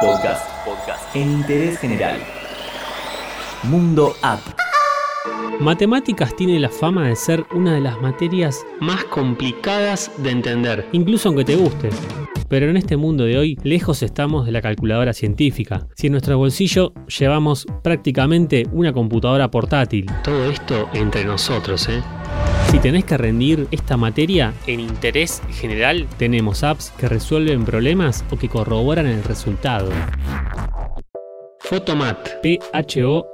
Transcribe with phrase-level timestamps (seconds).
[0.00, 0.48] Podcast.
[0.64, 1.14] Podcast.
[1.14, 2.18] En interés general.
[3.64, 4.40] Mundo App.
[5.60, 11.28] Matemáticas tiene la fama de ser una de las materias más complicadas de entender, incluso
[11.28, 11.90] aunque te guste.
[12.48, 15.86] Pero en este mundo de hoy, lejos estamos de la calculadora científica.
[15.96, 20.06] Si en nuestro bolsillo llevamos prácticamente una computadora portátil.
[20.24, 22.02] Todo esto entre nosotros, ¿eh?
[22.68, 28.36] Si tenés que rendir esta materia en interés general, tenemos apps que resuelven problemas o
[28.36, 29.90] que corroboran el resultado.
[31.70, 33.28] Photomat, P-H-O-T-O-M-A-T-H.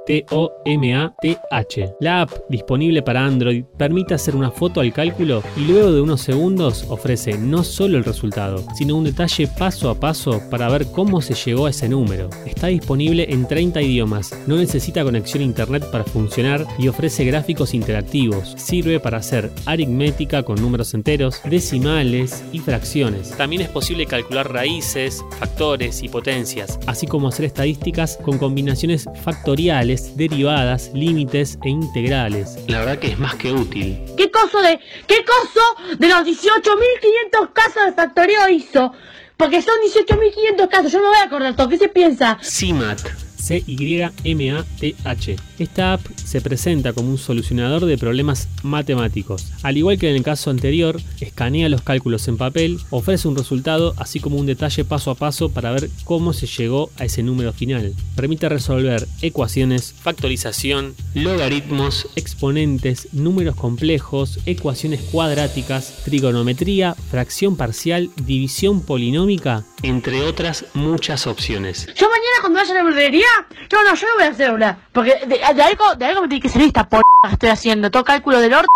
[1.99, 6.21] La app disponible para Android permite hacer una foto al cálculo y luego de unos
[6.21, 11.19] segundos ofrece no solo el resultado, sino un detalle paso a paso para ver cómo
[11.19, 12.29] se llegó a ese número.
[12.45, 17.73] Está disponible en 30 idiomas, no necesita conexión a internet para funcionar y ofrece gráficos
[17.73, 18.53] interactivos.
[18.55, 23.31] Sirve para hacer aritmética con números enteros, decimales y fracciones.
[23.31, 30.17] También es posible calcular raíces, factores y potencias, así como hacer estadísticas con combinaciones factoriales,
[30.17, 32.57] derivadas, límites e integrales.
[32.67, 34.03] La verdad que es más que útil.
[34.17, 38.91] ¿Qué coso de, qué coso de los 18.500 casos de factoreo hizo?
[39.37, 41.69] Porque son 18.500 casos, yo no voy a acordar todo.
[41.69, 42.37] ¿Qué se piensa?
[42.43, 42.99] CIMAT.
[43.37, 45.35] C-Y-M-A-T-H.
[45.59, 49.47] Esta app se presenta como un solucionador de problemas matemáticos.
[49.63, 53.93] Al igual que en el caso anterior, escanea los cálculos en papel, ofrece un resultado
[53.97, 57.53] así como un detalle paso a paso para ver cómo se llegó a ese número
[57.53, 57.93] final.
[58.15, 69.65] Permite resolver ecuaciones, factorización, logaritmos, exponentes, números complejos, ecuaciones cuadráticas, trigonometría, fracción parcial, división polinómica,
[69.83, 71.87] entre otras muchas opciones.
[71.95, 74.77] Yo mañana cuando vaya a la no, no, yo no voy a hacer una.
[74.93, 77.91] Porque de, algo, de algo me tiene que salir esta p que estoy haciendo.
[77.91, 78.67] Todo cálculo del orto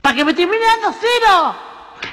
[0.00, 1.54] para que me termine dando cero.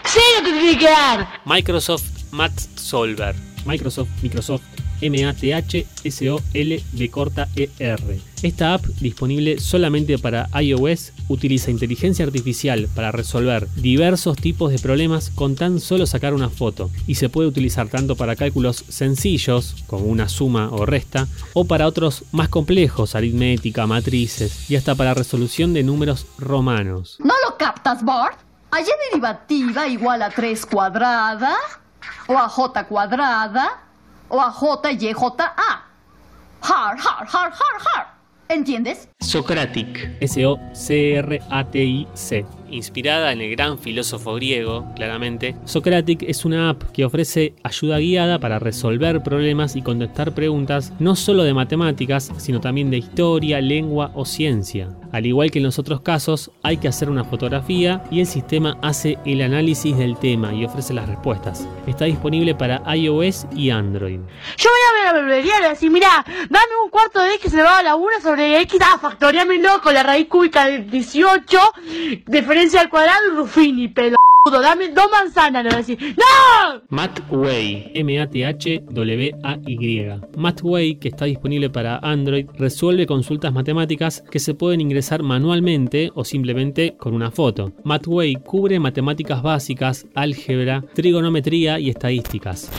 [0.04, 1.42] Cero te tiene que dar.
[1.46, 3.34] Microsoft Math Solver.
[3.66, 4.62] Microsoft, Microsoft,
[5.02, 8.20] M-A-T-H-S-O-L-B corta E-R.
[8.44, 15.32] Esta app, disponible solamente para iOS, utiliza inteligencia artificial para resolver diversos tipos de problemas
[15.32, 20.06] con tan solo sacar una foto y se puede utilizar tanto para cálculos sencillos, como
[20.06, 25.74] una suma o resta, o para otros más complejos, aritmética, matrices y hasta para resolución
[25.74, 27.18] de números romanos.
[27.20, 28.38] ¿No lo captas, Bart?
[28.72, 31.56] ¿A y derivativa igual a 3 cuadrada?
[32.28, 33.82] ¿O a j cuadrada?
[34.30, 35.82] ¿O a j y j a?
[36.62, 38.16] Har, har, har, har, har.
[38.48, 39.08] ¿Entiendes?
[39.20, 41.26] Socratic, S-O-C-R-A-T-I-C.
[42.70, 48.40] Inspirada en el gran filósofo griego, claramente, Socratic es una app que ofrece ayuda guiada
[48.40, 54.12] para resolver problemas y contestar preguntas no solo de matemáticas, sino también de historia, lengua
[54.16, 54.90] o ciencia.
[55.12, 58.78] Al igual que en los otros casos, hay que hacer una fotografía y el sistema
[58.82, 61.68] hace el análisis del tema y ofrece las respuestas.
[61.88, 64.20] Está disponible para iOS y Android.
[64.58, 67.54] Yo voy a ver la verdulería y le decir, mirá, dame un cuarto de x
[67.54, 71.60] elevado a la 1 sobre x, ah, factoriame loco, la raíz cúbica de 18,
[72.56, 73.46] diferencia al cuadrado.
[74.62, 76.16] Dame dos manzanas, le voy a decir.
[76.16, 76.82] ¡No!
[76.90, 79.42] Mathway, M-A-T-H-W-A-Y.
[80.38, 86.24] Mathway, que está disponible para Android, resuelve consultas matemáticas que se pueden ingresar manualmente o
[86.24, 87.74] simplemente con una foto.
[87.84, 92.72] Mathway cubre matemáticas básicas, álgebra, trigonometría y estadísticas.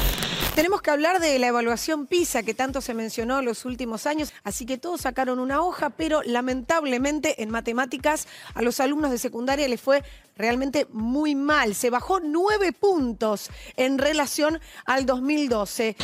[0.57, 4.33] Tenemos que hablar de la evaluación PISA que tanto se mencionó en los últimos años,
[4.43, 9.69] así que todos sacaron una hoja, pero lamentablemente en matemáticas a los alumnos de secundaria
[9.69, 10.03] les fue
[10.37, 11.75] realmente muy mal.
[11.75, 15.97] Se bajó nueve puntos en relación al 2012.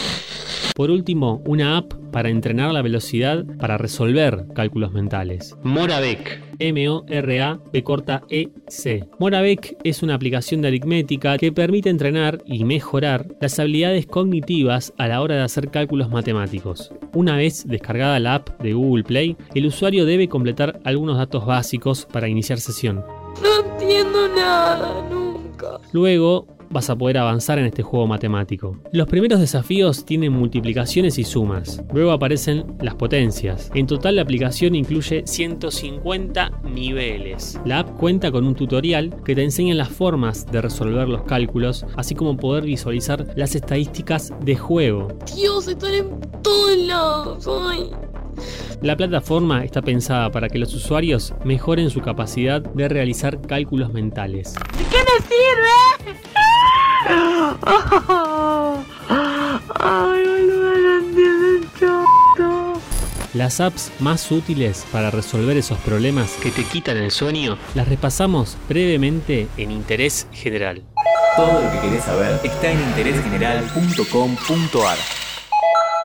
[0.75, 5.55] Por último, una app para entrenar la velocidad para resolver cálculos mentales.
[5.63, 9.09] Moravec, M-O-R-A-B corta E-C.
[9.19, 15.09] Moravec es una aplicación de aritmética que permite entrenar y mejorar las habilidades cognitivas a
[15.09, 16.91] la hora de hacer cálculos matemáticos.
[17.13, 22.07] Una vez descargada la app de Google Play, el usuario debe completar algunos datos básicos
[22.07, 23.05] para iniciar sesión.
[23.41, 25.81] No entiendo nada, nunca.
[25.93, 28.79] Luego vas a poder avanzar en este juego matemático.
[28.93, 31.83] Los primeros desafíos tienen multiplicaciones y sumas.
[31.93, 33.71] Luego aparecen las potencias.
[33.75, 37.61] En total la aplicación incluye 150 niveles.
[37.65, 41.85] La app cuenta con un tutorial que te enseña las formas de resolver los cálculos,
[41.97, 45.09] así como poder visualizar las estadísticas de juego.
[45.37, 47.49] Dios, están en todos lados.
[47.49, 47.91] Ay.
[48.81, 54.55] La plataforma está pensada para que los usuarios mejoren su capacidad de realizar cálculos mentales.
[54.55, 56.19] ¿De qué me sirve?
[59.79, 60.23] Ay.
[63.35, 68.59] Las apps más útiles para resolver esos problemas que te quitan el sueño las repasamos
[68.69, 70.83] brevemente en Interés General.
[71.35, 74.99] Todo lo que querés saber está en interésgeneral.com.ar.